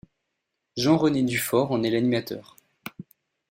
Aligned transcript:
Jean-René 0.77 1.21
Dufort 1.21 1.71
en 1.71 1.83
est 1.83 1.91
l'animateur. 1.91 2.57